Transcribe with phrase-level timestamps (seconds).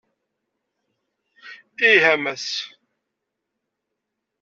[1.91, 2.47] Ih, a Mass!